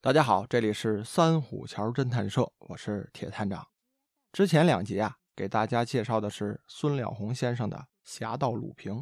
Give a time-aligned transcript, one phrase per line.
[0.00, 3.66] 大家好，这里是三虎桥侦探社，我是铁探长。
[4.32, 8.94] 之前两集啊，给大家介绍的是孙了红先生的《侠盗鲁平》，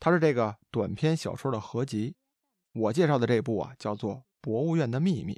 [0.00, 2.16] 他是这个短篇小说的合集。
[2.72, 5.34] 我介绍的这部啊，叫做《博物院的秘密》。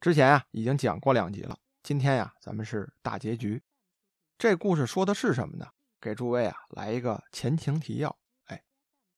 [0.00, 1.58] 之前啊，已经讲过两集了。
[1.82, 3.60] 今天呀，咱们是大结局。
[4.38, 5.66] 这故事说的是什么呢？
[6.00, 8.16] 给诸位啊来一个前情提要。
[8.44, 8.62] 哎，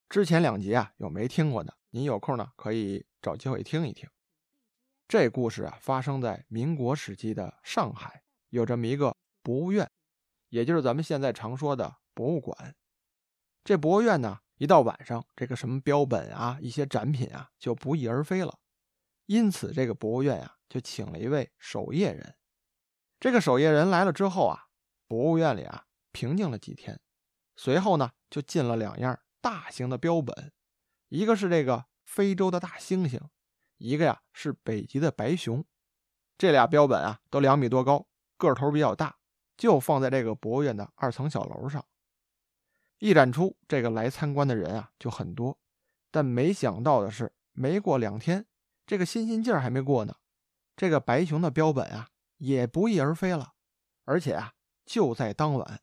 [0.08, 4.08] 之前两集啊，有没听过的，您有空呢可以找机会听一听。
[5.08, 9.88] 这故事啊，发生在民国时期的上海，有这么一个博物院，
[10.48, 12.74] 也就是咱们现在常说的博物馆。
[13.62, 18.58] 这博物院呢，一到晚上，这个什么标本啊，一些展品啊，就不翼而飞了。
[19.26, 22.34] 因此，这个博物院呀，就请了一位守夜人。
[23.20, 24.66] 这个守夜人来了之后啊，
[25.06, 26.98] 博物院里啊平静了几天。
[27.54, 30.52] 随后呢，就进了两样大型的标本，
[31.10, 33.20] 一个是这个非洲的大猩猩。
[33.78, 35.64] 一个呀是北极的白熊，
[36.38, 39.18] 这俩标本啊都两米多高，个头比较大，
[39.56, 41.84] 就放在这个博物院的二层小楼上。
[42.98, 45.58] 一展出，这个来参观的人啊就很多。
[46.10, 48.46] 但没想到的是，没过两天，
[48.86, 50.16] 这个新鲜劲儿还没过呢，
[50.74, 53.52] 这个白熊的标本啊也不翼而飞了。
[54.04, 54.54] 而且啊，
[54.86, 55.82] 就在当晚，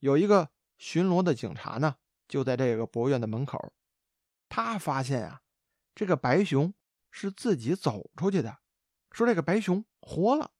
[0.00, 1.96] 有一个巡逻的警察呢，
[2.28, 3.72] 就在这个博物院的门口，
[4.50, 5.40] 他发现啊，
[5.94, 6.74] 这个白熊。
[7.12, 8.58] 是自己走出去的，
[9.12, 10.50] 说这个白熊活了。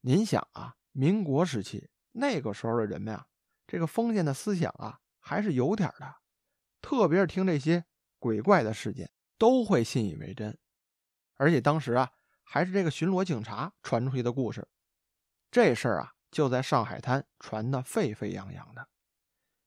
[0.00, 3.28] 您想啊，民国时期那个时候的人们啊，
[3.66, 6.16] 这个封建的思想啊还是有点的，
[6.80, 7.84] 特别是听这些
[8.18, 10.58] 鬼怪的事件，都会信以为真。
[11.34, 12.12] 而且当时啊，
[12.42, 14.66] 还是这个巡逻警察传出去的故事，
[15.50, 18.88] 这事儿啊就在上海滩传得沸沸扬扬的。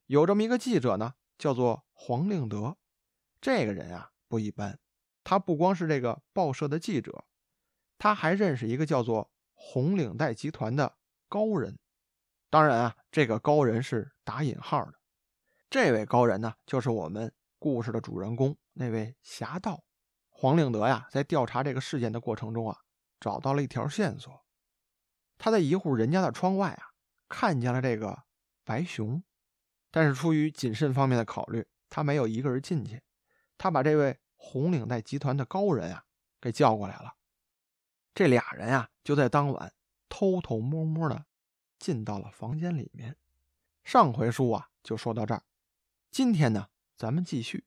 [0.08, 2.78] 有这么一个记者呢，叫做黄令德，
[3.39, 4.80] 这个人啊不一般。
[5.30, 7.24] 他不光是这个报社的记者，
[8.00, 11.78] 他还认识一个叫做红领带集团的高人。
[12.50, 14.95] 当然啊，这个高人是打引号的。
[15.70, 19.84] 这位高人呢，就是我们故事的主人公那位侠盗
[20.32, 21.08] 黄令德呀。
[21.12, 22.80] 在调查这个事件的过程中啊，
[23.20, 24.34] 找到了一条线索。
[25.38, 26.89] 他在一户人家的窗外啊，
[27.28, 28.23] 看见了这个
[28.64, 29.23] 白熊，
[29.92, 33.04] 但是出于谨慎方面的考虑，他没有一个人进去。
[33.56, 34.20] 他把这位。
[34.42, 36.05] 红领带集团的高人啊，
[36.39, 37.16] 给叫过来了。
[38.16, 39.73] 这俩人啊，就在当晚
[40.08, 41.26] 偷偷摸摸的
[41.77, 43.17] 进到了房间里面。
[43.83, 45.44] 上回书啊，就说到这儿。
[46.10, 47.66] 今天呢，咱们继续。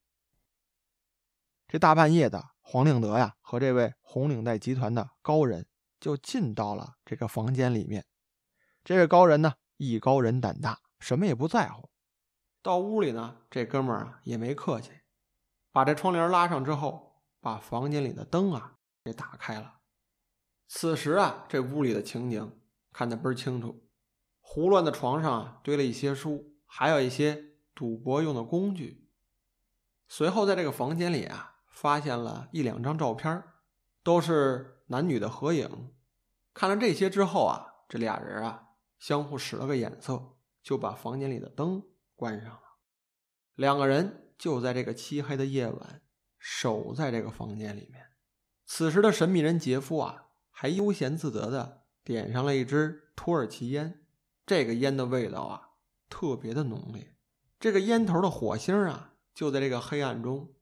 [1.69, 5.67] 这大半夜的，黄令德呀和这位红领带集团的高人
[6.01, 8.07] 就进到了这个房间里面。
[8.83, 11.91] 这位高人呢，艺高人胆大，什么也不在乎。
[12.63, 15.02] 到屋里呢，这哥们儿啊也没客气。
[15.73, 19.81] 把这窗帘拉上之后，把房间里的灯啊给打开了。
[20.69, 22.61] 此时啊，这屋里的情景
[22.93, 23.89] 看得倍儿清楚。
[24.41, 29.11] 胡乱的床上啊堆了一些书，还有一些赌博用的工具。
[30.09, 33.43] 随后，在这个房间里啊，发现了一两张照片，
[34.03, 35.95] 都是男女的合影。
[36.53, 38.69] 看了这些之后啊，这俩人啊
[38.99, 41.83] 相互使了个眼色，就把房间里的灯
[42.15, 42.63] 关上了。
[43.55, 44.19] 两个人。
[44.43, 46.03] 就在这个漆黑的夜晚，
[46.37, 48.09] 守在这个房间里面。
[48.67, 54.05] 此时的神秘人杰夫啊，还悠闲自得的点上了一支土耳其烟。
[54.45, 55.69] 这个烟的味道啊，
[56.09, 57.15] 特别的浓烈。
[57.61, 60.53] 这个烟头的火星啊，就在这个黑暗中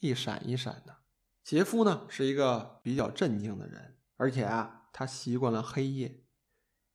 [0.00, 0.96] 一闪一闪的。
[1.44, 6.24] 杰夫呢，是一个比较镇静的人，而且啊，他习惯了黑夜。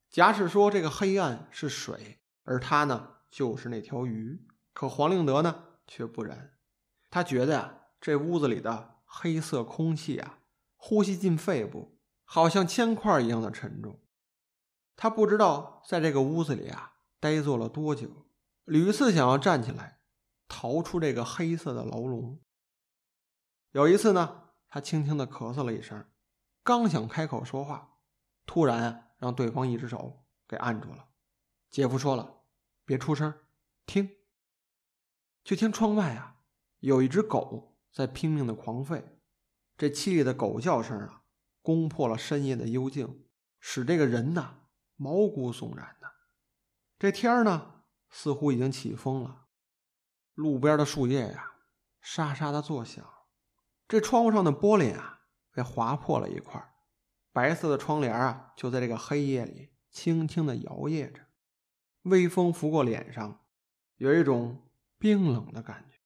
[0.09, 4.45] 假使说这个黑暗是水，而他呢，就是那条鱼。
[4.73, 5.67] 可黄令德呢？
[5.87, 6.57] 却不然，
[7.09, 10.39] 他觉得啊，这屋子里的黑色空气啊，
[10.75, 13.99] 呼吸进肺部，好像铅块一样的沉重。
[14.95, 18.27] 他不知道在这个屋子里啊，呆坐了多久，
[18.65, 19.99] 屡次想要站起来，
[20.47, 22.39] 逃出这个黑色的牢笼。
[23.71, 26.05] 有一次呢，他轻轻的咳嗽了一声，
[26.63, 27.97] 刚想开口说话，
[28.45, 31.07] 突然让对方一只手给按住了。
[31.69, 32.43] 姐夫说了
[32.85, 33.33] ：“别出声，
[33.85, 34.09] 听。”
[35.43, 36.37] 就听窗外啊，
[36.79, 39.03] 有一只狗在拼命的狂吠，
[39.77, 41.23] 这凄厉的狗叫声啊，
[41.61, 43.25] 攻破了深夜的幽静，
[43.59, 44.61] 使这个人呐
[44.95, 46.09] 毛骨悚然的。
[46.97, 49.47] 这天呢，似乎已经起风了，
[50.33, 51.51] 路边的树叶呀
[51.99, 53.05] 沙沙的作响，
[53.85, 56.73] 这窗户上的玻璃啊被划破了一块，
[57.33, 61.19] 白色的窗帘啊就在这个黑夜里轻轻的摇曳着，
[62.03, 63.41] 微风拂过脸上，
[63.97, 64.61] 有一种。
[65.03, 65.97] 冰冷的感觉。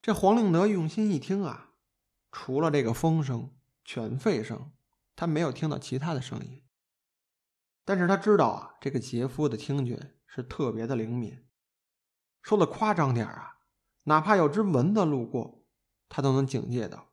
[0.00, 1.72] 这黄令德用心一听啊，
[2.30, 3.52] 除了这个风声，
[3.84, 4.70] 犬吠声，
[5.16, 6.62] 他没有听到其他的声音。
[7.84, 11.44] 但是他知道啊，这个杰夫的听觉是特别的灵敏。
[12.40, 13.56] 说的夸张点啊，
[14.04, 15.66] 哪怕有只蚊子路过，
[16.08, 17.08] 他都能警戒到。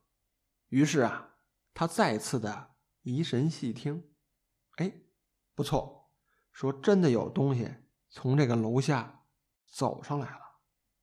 [0.68, 1.30] 于是啊，
[1.74, 4.08] 他再次的移神细听，
[4.76, 4.92] 哎，
[5.56, 6.12] 不错，
[6.52, 7.68] 说真的有东西
[8.08, 9.24] 从这个楼下
[9.66, 10.47] 走上来了，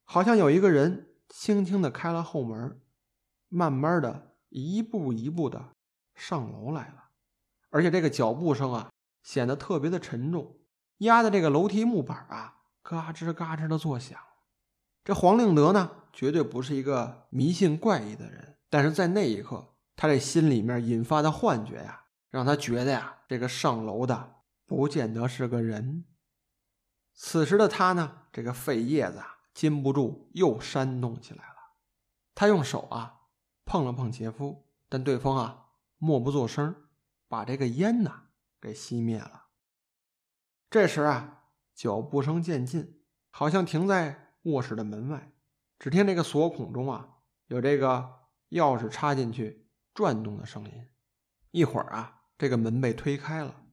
[0.06, 2.80] 好像有一个人轻轻的开了后门，
[3.50, 5.74] 慢慢的一步一步的
[6.13, 7.10] 上楼来了，
[7.69, 8.90] 而且这个脚步声啊，
[9.24, 10.56] 显得特别的沉重，
[11.00, 14.18] 压的这个楼梯木板啊，嘎吱嘎吱的作响。
[15.04, 18.58] 这黄令德呢，绝对不是一个迷信怪异的人。
[18.69, 24.36] 但是在那一刻，他这心里面引发的幻觉呀，让他觉得呀，这个上楼的
[24.66, 26.06] 不见得是个人。
[27.13, 31.56] 此时的他呢，这个肺叶子啊，禁不住又煽动起来了。
[32.36, 33.22] 他用手啊
[33.66, 36.75] 碰了碰杰夫，但对方啊默不作声，
[37.28, 38.25] 把这个烟呢
[38.62, 39.48] 给熄灭了。
[40.69, 45.31] 这时啊，脚步声渐近，好像停在卧室的门外。
[45.80, 48.24] 只听这个锁孔中啊，有这个。
[48.50, 50.88] 钥匙插进去，转动的声音。
[51.50, 53.66] 一会儿啊，这个门被推开了，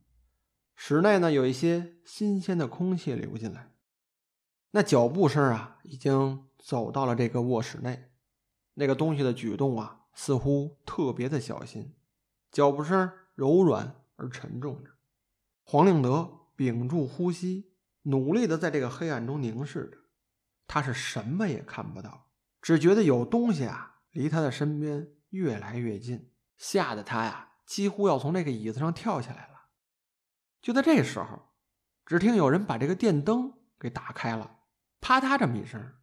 [0.74, 3.71] 室内呢有一些新鲜的空气流进来。
[4.72, 8.10] 那脚步声啊，已经走到了这个卧室内。
[8.74, 11.94] 那个东西的举动啊，似乎特别的小心。
[12.50, 14.90] 脚步声柔软而沉重着。
[15.62, 17.72] 黄令德屏住呼吸，
[18.02, 19.98] 努力的在这个黑暗中凝视着。
[20.66, 22.30] 他是什么也看不到，
[22.60, 23.90] 只觉得有东西啊。
[24.12, 29.68] 离他的身边越来越近，吓得他呀几乎要从那个椅子上跳下来了。
[30.60, 31.50] 就在这时候，
[32.04, 34.58] 只听有人把这个电灯给打开了，
[35.02, 35.94] 啪嗒这么一声，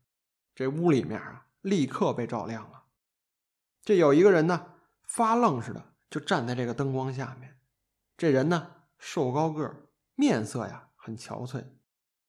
[0.53, 2.83] 这屋里面啊立刻被照亮了。
[3.81, 4.73] 这有一个人呢
[5.03, 7.57] 发愣似的就站在这个灯光下面，
[8.17, 11.63] 这人呢瘦高个，面色呀很憔悴，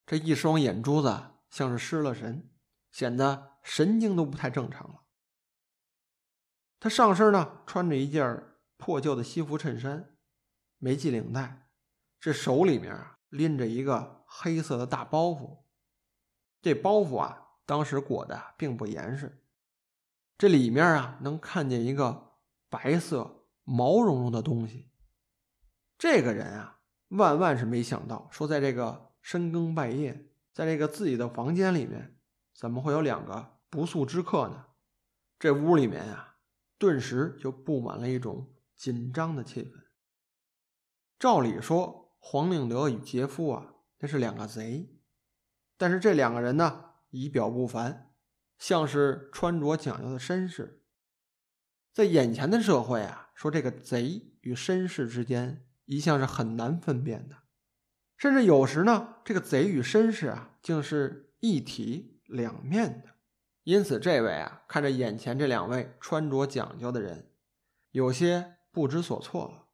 [0.06, 2.48] 这一双眼珠子像是失了神，
[2.92, 5.00] 显得神经都不太正常了。
[6.78, 8.44] 他上身呢穿着一件
[8.76, 10.16] 破旧的西服衬衫，
[10.78, 11.68] 没系领带，
[12.20, 15.64] 这手里面啊拎着一个黑色的大包袱。
[16.60, 19.42] 这包袱啊当时裹的并不严实，
[20.36, 22.32] 这里面啊能看见一个
[22.68, 24.90] 白色毛茸茸的东西。
[25.98, 32.18] 这个人啊万万是没想到，说在这个深更半夜，在这个自己的房间里面，
[32.54, 34.66] 怎么会有两个不速之客呢？
[35.38, 36.28] 这屋里面啊。
[36.78, 39.72] 顿时就布满了一种紧张的气氛。
[41.18, 44.88] 照理说，黄令德与杰夫啊，那是两个贼，
[45.80, 48.12] 但是这两个人呢，仪表不凡，
[48.58, 50.84] 像是穿着讲究的绅士。
[51.90, 57.36] 在眼前的社会啊，说这个贼与绅士之间一向是很难分辨的，
[58.18, 63.14] 甚至有时呢，这个贼与绅士啊，竟是一体两面的。
[63.64, 67.30] 因此，这位啊，看着眼前这两位穿着讲究的人，
[67.92, 69.68] 有些不知所措了。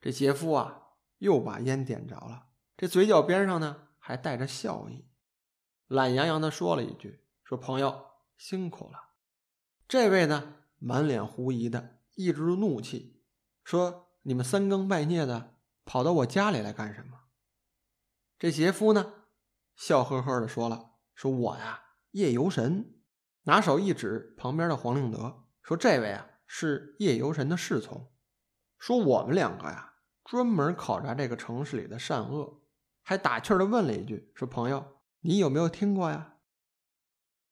[0.00, 0.82] 这杰夫啊，
[1.18, 5.04] 又把烟点着了，这嘴角边上呢，还带着笑意，
[5.88, 8.06] 懒洋洋的说了一句：“说朋友
[8.36, 9.10] 辛苦了。”
[9.88, 13.22] 这位呢，满脸狐疑的，一直怒气，
[13.64, 17.20] 说：“你们三更半夜的跑到我家里来干什么？”
[18.38, 19.14] 这杰夫呢，
[19.74, 22.94] 笑呵呵的说了：“说我呀，夜游神。”
[23.44, 28.12] 拿手一指旁边的黄令德，说：“这位啊是夜游神的侍从，
[28.78, 32.60] 说我们两个呀专门考察这个城市里的善恶，
[33.02, 36.36] 还打趣的问了一句：说朋友，你有没有听过呀？”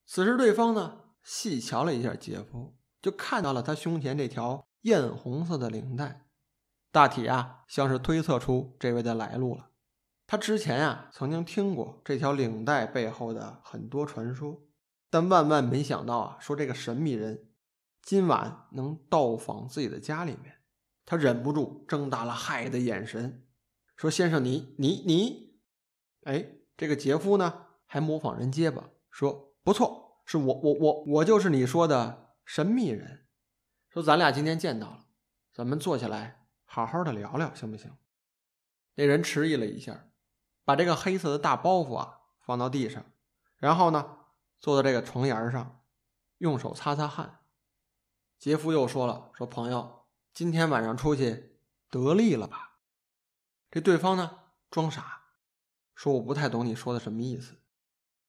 [0.07, 6.27] 此时对方呢细瞧了一下杰夫，就看到了他胸前这条艳红色的领带，
[6.91, 9.71] 大体啊像是推测出这位的来路了。
[10.27, 14.63] 他之前啊曾经听过这条领带背后的很多传说。
[15.09, 16.37] 但万万没想到啊！
[16.41, 17.49] 说这个神秘人
[18.03, 20.57] 今晚能到访自己的家里面，
[21.07, 23.47] 他忍不住睁大了骇的眼神，
[23.97, 25.61] 说：“先生，你你你，
[26.25, 26.45] 哎，
[26.77, 33.27] 这个杰夫呢，还模仿人结巴，说不错，是我我我我就是你说的神秘人。
[33.89, 35.07] 说咱俩今天见到了，
[35.53, 37.97] 咱们坐下来好好的聊聊，行不行？”
[38.97, 40.09] 那人迟疑了一下，
[40.65, 43.05] 把这个黑色的大包袱啊放到地上，
[43.57, 44.15] 然后呢。
[44.59, 45.85] 坐在这个床沿上，
[46.39, 47.41] 用手擦擦汗。
[48.39, 51.59] 杰夫又说了：“说朋友，今天晚上出去
[51.91, 52.79] 得利了吧？”
[53.71, 54.39] 这对方呢
[54.71, 55.16] 装傻，
[55.97, 57.57] 说：“我不太懂你说的什么意思。”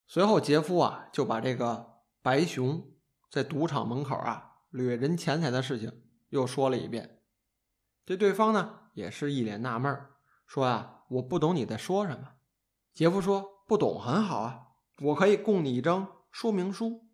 [0.07, 2.89] 随后，杰夫啊就把这个白熊
[3.29, 7.21] 在赌场门口啊掠人钱财的事情又说了一遍，
[8.05, 9.93] 这对方呢也是一脸纳闷，
[10.47, 12.35] 说啊，我不懂你在说什么。
[12.93, 14.67] 杰夫说，不懂很好啊，
[15.01, 17.05] 我可以供你一张说明书，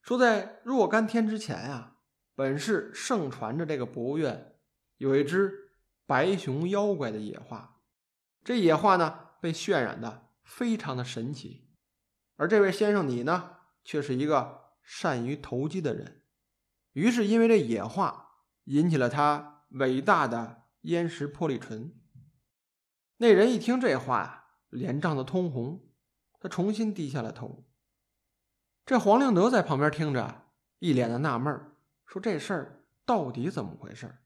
[0.00, 1.98] 说在若干天之前啊，
[2.34, 4.56] 本市盛传着这个博物院
[4.96, 5.72] 有一只
[6.06, 7.80] 白熊妖怪的野画，
[8.42, 11.68] 这野画呢被渲染的非常的神奇，
[12.36, 16.22] 而这位先生你呢，却是一个善于投机的人，
[16.92, 19.50] 于是因为这野话引起了他。
[19.76, 21.98] 伟大的烟石破利唇。
[23.16, 25.88] 那人一听这话呀，脸涨得通红，
[26.38, 27.64] 他重新低下了头。
[28.84, 31.72] 这黄令德在旁边听着，一脸的纳闷
[32.04, 34.18] 说：“这事儿到底怎么回事？”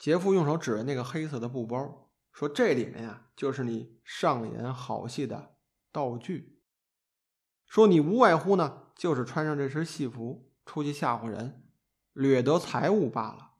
[0.00, 2.03] 杰夫用手指着那个黑色的布包，
[2.34, 5.54] 说：“这里面呀，就是你上演好戏的
[5.92, 6.60] 道具。
[7.64, 11.70] 说你无外乎呢，就是穿上这身戏服出去吓唬人，
[12.12, 13.52] 掠得财物罢了。”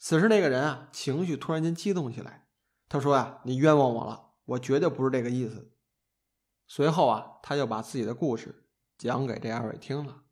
[0.00, 2.48] 此时，那个人啊，情绪突然间激动起来。
[2.88, 5.74] 他说：“呀，你冤枉我了，我绝对不是这个意思。”
[6.66, 10.22] 随后啊，他就把自己的故事讲给这二位听了。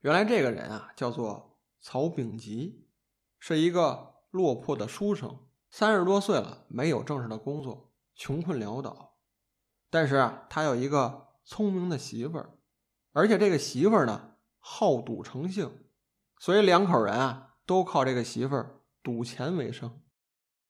[0.00, 2.88] 原来这个人啊，叫做曹炳吉，
[3.38, 5.38] 是一个落魄的书生，
[5.72, 9.16] 三十多岁了，没有正式的工作，穷困潦倒。
[9.88, 12.58] 但是啊，他有一个聪明的媳妇儿，
[13.12, 15.84] 而且这个媳妇儿呢，好赌成性，
[16.38, 18.80] 所以两口人啊，都靠这个媳妇儿。
[19.02, 20.00] 赌钱为生，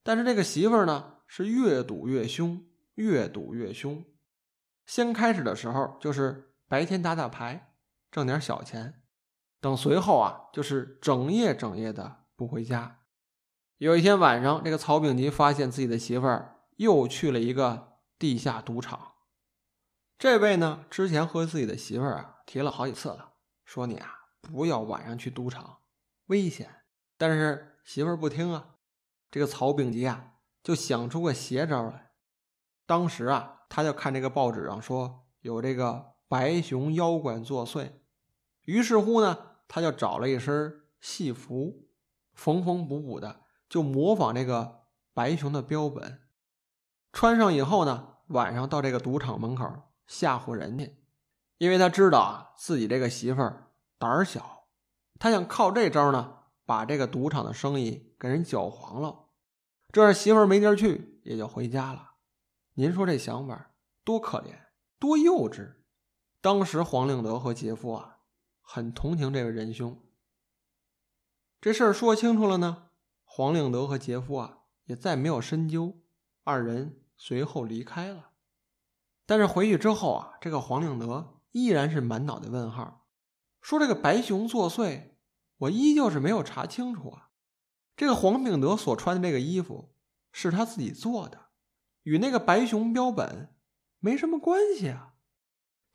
[0.02, 4.02] 但是这个媳妇儿呢是越赌越凶，越赌越凶。
[4.86, 7.74] 先开始的时候就是白天打打牌，
[8.10, 9.02] 挣点小钱，
[9.60, 13.01] 等随后啊就是整夜整夜的不回家。
[13.82, 19.14] 有一天晚上，这个曹炳吉发现自己的媳妇儿又去了一个地下赌场。
[20.16, 23.32] 这位呢之前和自己的媳妇儿啊提了好几次了，
[23.64, 25.78] 说你啊不要晚上去赌场，
[26.26, 26.70] 危险。
[27.18, 27.70] 但是。
[27.82, 28.76] 媳妇儿不听啊，
[29.28, 32.12] 这个曹炳吉啊就想出个邪招来。
[32.86, 37.90] 当时啊，他就看这个报纸上说有这个白熊妖怪作祟，
[38.66, 41.88] 于是乎呢，他就找了一身戏服，
[42.34, 43.41] 缝缝补补的，
[43.72, 44.82] 就模仿这个
[45.14, 46.20] 白熊的标本，
[47.10, 49.66] 穿上以后呢，晚上到这个赌场门口
[50.06, 50.94] 吓唬人家，
[51.56, 54.66] 因为他知道啊自己这个媳妇儿胆儿小，
[55.18, 56.40] 他想靠这招呢。
[56.64, 59.30] 把这个赌场的生意给人搅黄了，
[59.90, 62.12] 这样媳妇儿没地儿去，也就回家了。
[62.74, 63.72] 您说这想法
[64.04, 64.54] 多可怜，
[64.98, 65.74] 多幼稚！
[66.40, 68.18] 当时黄令德和杰夫啊，
[68.60, 70.00] 很同情这位仁兄。
[71.60, 72.90] 这事儿说清楚了呢，
[73.34, 76.02] 黄令德和杰夫啊，也再没有深究。
[76.44, 78.32] 二人随后离开了。
[79.24, 83.06] 但是回去之后啊，这个黄令德依然是满脑袋问号，
[83.62, 85.12] 说这个白熊作祟。
[85.60, 87.30] 我依旧是没有查清楚啊，
[87.96, 89.94] 这个黄炳德所穿的这个衣服
[90.30, 91.46] 是他自己做的，
[92.02, 93.56] 与那个白熊标本
[93.98, 95.14] 没什么关系啊。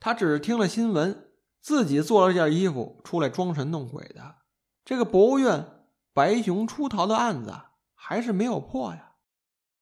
[0.00, 1.30] 他只是听了新闻，
[1.60, 4.38] 自己做了件衣服出来装神弄鬼的。
[4.84, 5.77] 这个博物院
[6.18, 7.56] 白熊出逃的案子
[7.94, 9.14] 还是没有破呀。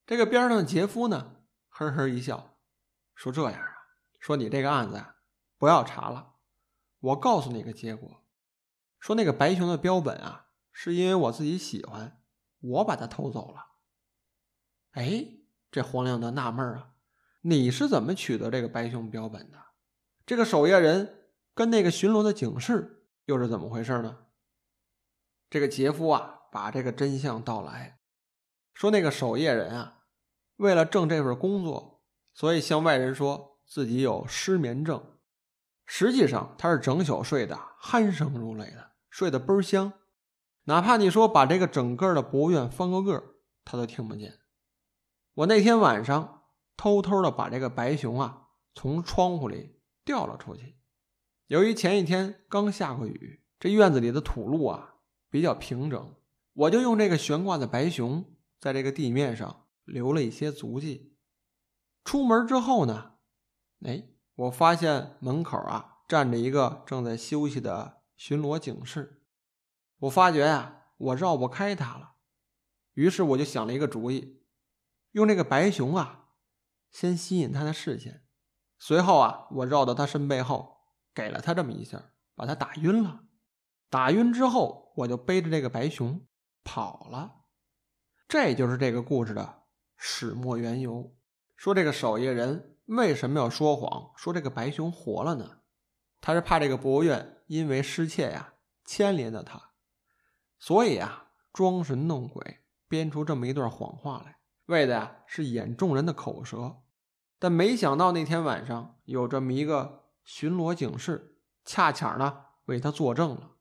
[0.05, 1.37] 这个边上的杰夫呢，
[1.71, 2.59] 呵呵一笑，
[3.15, 3.69] 说：“这样啊，
[4.21, 5.03] 说你这个案子
[5.57, 6.35] 不要查了，
[7.01, 8.23] 我告诉你个结果。”
[9.01, 12.21] 说那个白熊的标本啊，是因为我自己喜欢，
[12.61, 13.69] 我把它偷走了。
[14.91, 15.39] 哎，
[15.71, 16.91] 这黄亮德纳闷啊，
[17.41, 19.57] 你是怎么取得这个白熊标本的？
[20.27, 24.26] 这个守夜人跟那个巡逻的警士又是怎么回事呢？
[25.49, 28.01] 这个杰夫啊，把这个真相道来，
[28.75, 30.05] 说那个守夜人啊，
[30.57, 32.03] 为了挣这份工作，
[32.35, 35.19] 所以向外人说自己有失眠症。
[35.85, 39.93] 实际上他是整宿睡的鼾声如雷的，睡得倍儿香，
[40.65, 43.23] 哪怕你说把这个整个的博物院翻个个，
[43.65, 44.41] 他都听不见。
[45.35, 46.43] 我那天晚上
[46.77, 50.77] 偷偷的把这个白熊啊从窗户里掉了出去。
[51.47, 54.96] 由于前一天刚下过雨，这院子里的土路啊
[55.31, 56.15] 比较平整，
[56.53, 58.25] 我就用这个悬挂的白熊
[58.61, 61.17] 在这个地面上留了一些足迹。
[62.05, 63.15] 出门之后呢，
[63.85, 64.09] 哎。
[64.37, 69.23] 我发现门口啊站着一个正在休息的巡逻警士，
[70.01, 72.17] 我发觉呀我绕不开他了，
[72.93, 74.43] 于是我就想了一个主意，
[75.13, 76.29] 用这个白熊啊
[76.91, 78.27] 先吸引他的视线，
[78.79, 80.81] 随后啊我绕到他身背后
[81.15, 83.25] 给了他这么一下，把他打晕了。
[83.89, 86.27] 打晕之后，我就背着这个白熊
[86.63, 87.45] 跑了。
[88.29, 89.63] 这就是这个故事的
[89.97, 91.17] 始末缘由。
[91.55, 92.73] 说这个守夜人。
[92.87, 94.13] 为什么要说谎？
[94.17, 95.59] 说这个白熊活了呢？
[96.21, 99.71] 他是怕这个博物院因为失窃呀牵连到他，
[100.61, 106.77] 所以啊装神弄鬼，编出这么一段谎话来，为的呀是掩众人的口舌。
[107.41, 113.56] 但没想到那天晚上有这么一个巡逻警示，恰巧呢为他作证了。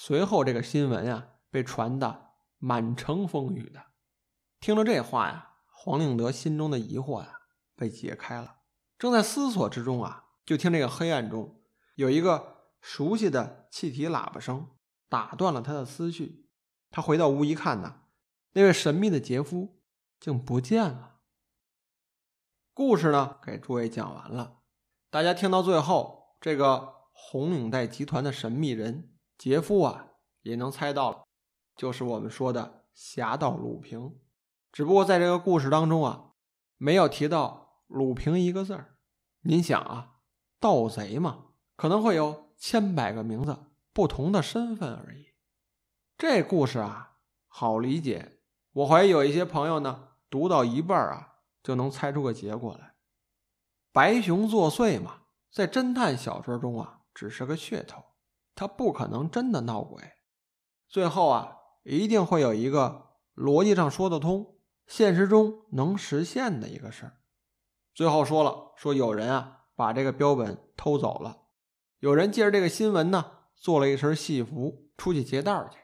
[0.00, 3.86] 随后这个新闻呀被传得满城风雨的。
[4.60, 7.40] 听了这话呀，黄令德心中的疑惑呀
[7.74, 8.58] 被解开了。
[8.96, 11.60] 正在思索之中啊，就听这个黑暗中
[11.96, 14.68] 有一个熟悉的气体喇叭声
[15.08, 16.48] 打断了他的思绪。
[16.90, 18.02] 他回到屋一看呢，
[18.52, 19.82] 那位神秘的杰夫
[20.20, 21.16] 竟不见了。
[22.72, 24.60] 故事呢，给诸位讲完了。
[25.10, 30.06] 大家听到最后，这个红领带集团的神秘人杰夫啊，
[30.42, 31.24] 也能猜到了，
[31.76, 34.18] 就是我们说的侠盗鲁平。
[34.72, 36.32] 只不过在这个故事当中啊，
[36.76, 38.96] 没有提到鲁平一个字儿。
[39.42, 40.16] 您想啊，
[40.58, 43.56] 盗贼嘛，可能会有千百个名字、
[43.92, 45.28] 不同的身份而已。
[46.16, 48.40] 这故事啊，好理解。
[48.72, 52.94] 我怀疑有一些朋友呢，读到一半啊，就能猜出个结果来。
[53.92, 58.04] 白熊作祟嘛，在侦探小说中啊，只是个噱头，
[58.58, 60.02] 他不可能真的闹鬼。
[60.88, 67.18] 最后啊，一定会有一个逻辑上说得通、现实中能实现的一个事儿。
[67.94, 71.42] 最后说了，说有人啊，把这个标本偷走了，
[72.00, 75.78] 有人借着这个新闻呢，做了一身戏服出去劫道去。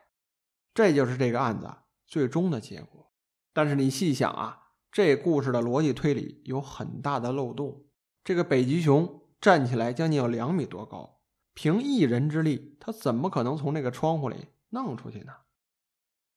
[0.75, 1.73] 这就是这个案子
[2.04, 3.12] 最终的结果，
[3.52, 7.85] 但是你细想啊，这故事的逻辑推理有很大的漏洞。
[8.25, 11.13] 这个北极熊站起来将近有两米多高，
[11.54, 15.32] 凭一人之力，他怎么可能从那个窗户里弄出去呢？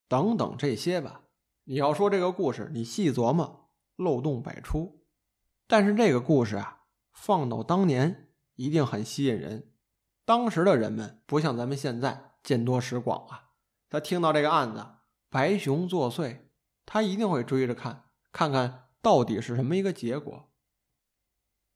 [0.08, 1.24] 等等这些吧。
[1.66, 5.04] 你要说这个故事，你细琢磨，漏洞百出。
[5.68, 9.74] 但是这个故事啊，放到当年一定很吸引人。
[10.24, 13.52] 当时的人们不像咱们现在见多识广啊。
[13.90, 14.86] 他听到这个案子，
[15.30, 16.42] 白熊作祟，
[16.86, 20.50] 他一定会追着看，看看到底是什么一个结果。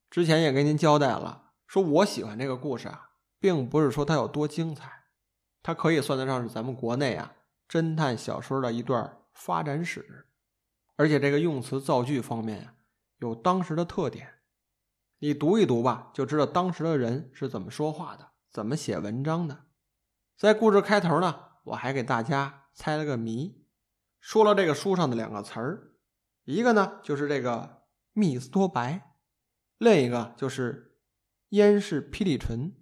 [0.09, 3.10] 之前也跟您交代了，说我喜欢这个故事啊，
[3.41, 4.89] 并不是说它有多精彩，
[5.61, 7.33] 它可以算得上是咱们国内啊
[7.67, 10.27] 侦探小说的一段发展史，
[10.95, 12.75] 而且这个用词造句方面啊
[13.17, 14.35] 有当时的特点，
[15.19, 19.65] 你读一读吧，就知道当时的人是怎么说话的，怎么写文章的。
[20.37, 21.47] 在故事开头呢。
[21.65, 23.67] 我还给大家猜了个谜，
[24.19, 25.93] 说了这个书上的两个词儿，
[26.43, 29.13] 一个呢就是这个密斯托白，
[29.77, 30.97] 另一个就是
[31.49, 32.73] 烟氏霹雳醇。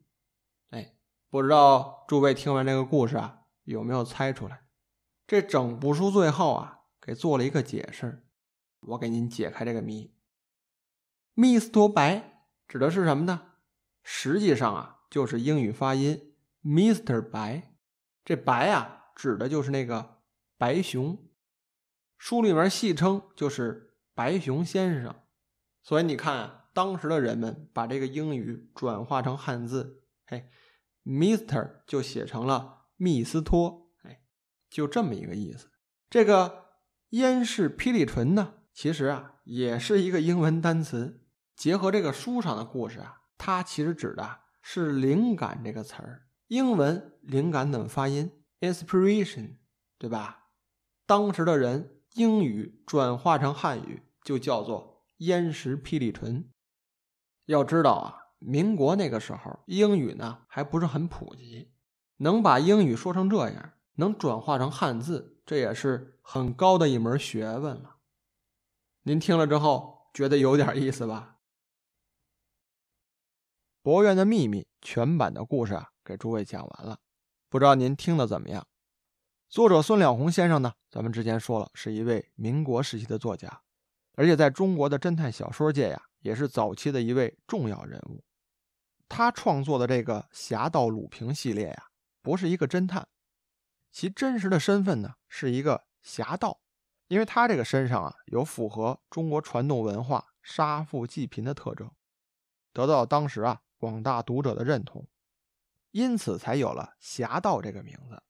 [1.31, 4.63] 不知道诸位听完这个故事啊，有没有猜出来？
[5.27, 8.25] 这整部书最后啊，给做了一个解释，
[8.79, 10.15] 我给您解开这个谜。
[11.35, 13.51] 蜜斯托白指的是什么呢？
[14.01, 17.21] 实际上啊，就是英语发音 Mr.
[17.21, 17.75] 白。
[18.25, 20.23] 这白啊，指的就是那个
[20.57, 21.29] 白熊，
[22.17, 25.15] 书里面戏称就是白熊先生。
[25.83, 30.49] 所以你看，当时的人们把这个英语转化成汉字，嘿
[31.09, 34.21] ，Mister 就写成了密斯托，哎，
[34.69, 35.71] 就这么一个意思。
[36.07, 36.65] 这个
[37.09, 46.27] 烟氏霹雳醇呢，其实啊也是一个英文单词，结合这个书上的故事啊，它其实指的是灵感这个词儿。
[46.47, 49.57] 英文灵感怎么发音？inspiration，
[49.97, 50.49] 对吧？
[51.05, 56.51] 当时的人英语转化成汉语就叫做烟石霹雳醇。
[57.45, 61.71] 要知道啊，民国那个时候英语呢还不是很普及，
[62.17, 67.97] 能把英语说成这样，能转化成汉字，这也是很高的一门学问了。
[69.03, 71.37] 您听了之后觉得有点意思吧？
[73.81, 75.89] 《博院的秘密》全版的故事啊。
[76.01, 76.97] 给诸位讲完了，
[77.49, 78.65] 不知道您听的怎么样？
[79.47, 80.73] 作者孙了红先生呢？
[80.89, 83.61] 咱们之前说了，是一位民国时期的作家，
[84.13, 88.23] 而且在中国的侦探小说界呀，也是早期的一位重要人物。
[89.09, 91.87] 他创作的这个《侠盗鲁平》系列呀，
[92.21, 93.07] 不是一个侦探，
[93.91, 96.61] 其真实的身份呢是一个侠盗，
[97.07, 101.91] 因为他这个身上啊有符合中国传统文化杀富济贫的特征，
[102.71, 105.05] 得到当时啊广大读者的认同。
[105.91, 108.21] 因此才有了“侠盗”这个名字。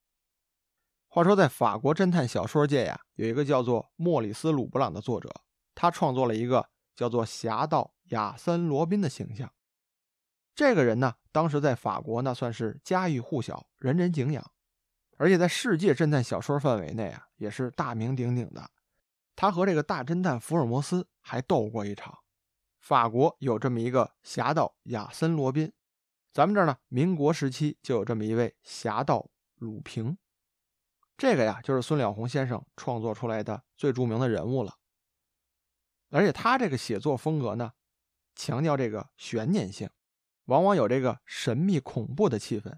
[1.10, 5.30] 话说，在法国侦探小说界呀，有一个叫做莫里斯·鲁布朗的作者，
[5.76, 9.52] 他创作了一个叫做“侠盗亚森·罗宾”的形象。
[10.60, 14.52] 这个人呢，当时在法国那算是家喻户晓，人人敬仰，
[15.16, 18.70] 而且在世界侦探小说范围内啊，也是大名鼎鼎的。
[19.38, 22.14] 他和这个大侦探福尔摩斯还斗过一场。
[22.82, 25.72] 法国有这么一个侠盗亚森·罗宾。
[26.34, 30.18] 咱们这儿呢，民国时期就有这么一位侠盗鲁平。
[31.16, 34.76] 这个呀，就是孙了红先生创作出来的最著名的人物了。
[36.10, 37.72] 而且他这个写作风格呢，
[38.36, 39.90] 强调这个悬念性，
[40.50, 42.76] 往往有这个神秘恐怖的气氛。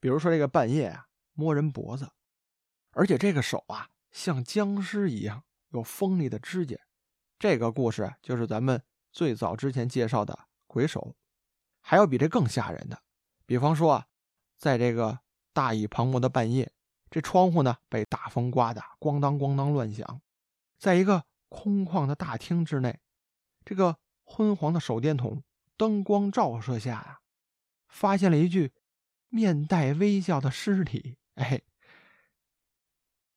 [0.00, 2.10] 比如说这个半夜啊，摸人脖子，
[2.90, 6.76] 而且这个手啊，像僵尸一样有锋利的指甲。
[7.38, 11.14] 这个故事就是咱们最早之前介绍的鬼手。
[11.80, 13.00] 还有比这更吓人的，
[13.46, 14.06] 比方说啊，
[14.58, 15.20] 在这个
[15.52, 16.72] 大雨磅礴的半夜。
[17.08, 20.20] 这窗户呢被大风刮得咣当咣当乱响，
[20.78, 23.00] 在一个空旷的大厅之内，
[23.64, 25.42] 这个昏黄的手电筒
[25.80, 27.20] 灯光照射下呀，
[27.88, 28.74] 发现了一具
[29.30, 31.16] 面带微笑的尸体。
[31.36, 31.62] 哎，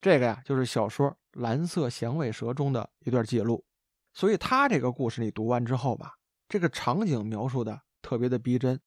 [0.01, 3.65] 这个呀就是小说《蓝色响尾蛇》中的一段记录。
[4.13, 6.17] 所以他这个故事你读完之后吧，
[6.49, 8.81] 这个场景描述的特别的逼真，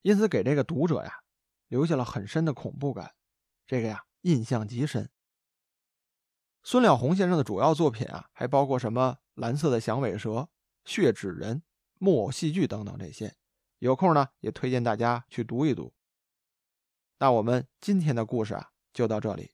[0.00, 1.20] 因此给这个读者呀
[1.68, 3.12] 留下了很深的恐怖感。
[3.66, 4.02] 这个呀。
[4.24, 5.10] 印象极深。
[6.62, 10.30] 孙了红先生的主要作品啊，还包括什么《蓝色的响尾蛇》
[10.86, 11.56] 《血纸人》
[11.98, 13.34] 《木偶戏剧》等等这些。
[13.78, 15.92] 有空呢，也推荐大家去读一读。
[17.18, 19.52] 那我们今天的故事啊，就到这里，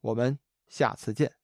[0.00, 1.41] 我们下次见。